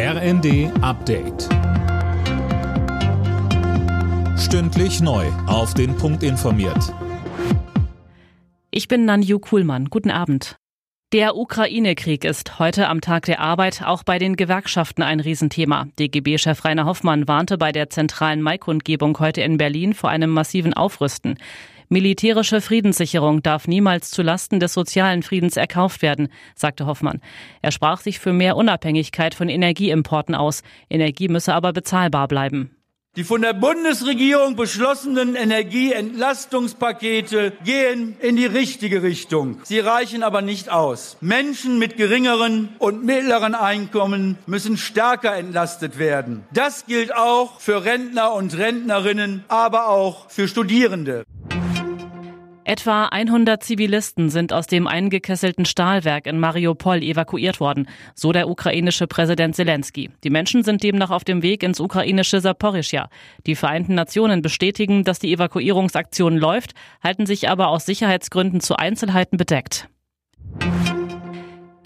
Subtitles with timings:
[0.00, 1.48] RND Update.
[4.38, 5.26] Stündlich neu.
[5.48, 6.94] Auf den Punkt informiert.
[8.70, 9.86] Ich bin Nanju Kuhlmann.
[9.86, 10.54] Guten Abend.
[11.12, 15.88] Der Ukraine-Krieg ist heute am Tag der Arbeit auch bei den Gewerkschaften ein Riesenthema.
[15.98, 21.38] DGB-Chef Rainer Hoffmann warnte bei der zentralen Maikundgebung heute in Berlin vor einem massiven Aufrüsten.
[21.90, 27.22] Militärische Friedenssicherung darf niemals zulasten des sozialen Friedens erkauft werden, sagte Hoffmann.
[27.62, 30.62] Er sprach sich für mehr Unabhängigkeit von Energieimporten aus.
[30.90, 32.74] Energie müsse aber bezahlbar bleiben.
[33.16, 39.58] Die von der Bundesregierung beschlossenen Energieentlastungspakete gehen in die richtige Richtung.
[39.64, 41.16] Sie reichen aber nicht aus.
[41.20, 46.44] Menschen mit geringeren und mittleren Einkommen müssen stärker entlastet werden.
[46.52, 51.24] Das gilt auch für Rentner und Rentnerinnen, aber auch für Studierende.
[52.68, 59.06] Etwa 100 Zivilisten sind aus dem eingekesselten Stahlwerk in Mariupol evakuiert worden, so der ukrainische
[59.06, 60.10] Präsident Zelensky.
[60.22, 63.08] Die Menschen sind demnach auf dem Weg ins ukrainische Saporischja.
[63.46, 69.38] Die Vereinten Nationen bestätigen, dass die Evakuierungsaktion läuft, halten sich aber aus Sicherheitsgründen zu Einzelheiten
[69.38, 69.88] bedeckt.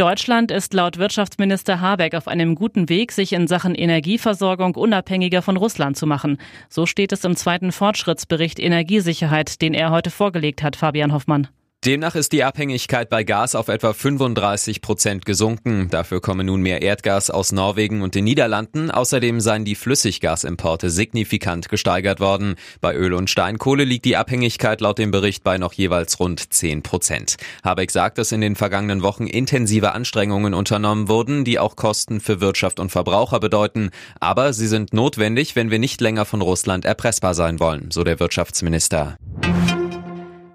[0.03, 5.57] Deutschland ist laut Wirtschaftsminister Habeck auf einem guten Weg, sich in Sachen Energieversorgung unabhängiger von
[5.57, 6.39] Russland zu machen.
[6.69, 11.47] So steht es im zweiten Fortschrittsbericht Energiesicherheit, den er heute vorgelegt hat, Fabian Hoffmann.
[11.85, 15.89] Demnach ist die Abhängigkeit bei Gas auf etwa 35 Prozent gesunken.
[15.91, 18.93] Dafür komme nun mehr Erdgas aus Norwegen und den Niederlanden.
[18.93, 22.55] Außerdem seien die Flüssiggasimporte signifikant gesteigert worden.
[22.81, 26.85] Bei Öl und Steinkohle liegt die Abhängigkeit laut dem Bericht bei noch jeweils rund 10
[26.85, 27.37] Prozent.
[27.65, 32.41] Habeck sagt, dass in den vergangenen Wochen intensive Anstrengungen unternommen wurden, die auch Kosten für
[32.41, 33.91] Wirtschaft und Verbraucher bedeuten.
[34.21, 38.21] Aber sie sind notwendig, wenn wir nicht länger von Russland erpressbar sein wollen, so der
[38.21, 39.17] Wirtschaftsminister.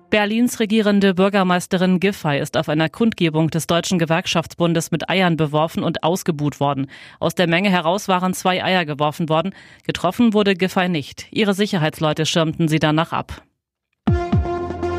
[0.09, 6.03] Berlins regierende Bürgermeisterin Giffey ist auf einer Kundgebung des Deutschen Gewerkschaftsbundes mit Eiern beworfen und
[6.03, 6.88] ausgebuht worden.
[7.19, 9.53] Aus der Menge heraus waren zwei Eier geworfen worden.
[9.85, 11.28] Getroffen wurde Giffey nicht.
[11.31, 13.41] Ihre Sicherheitsleute schirmten sie danach ab.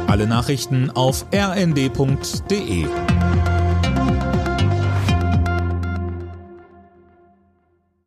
[0.06, 2.86] Alle Nachrichten auf rnd.de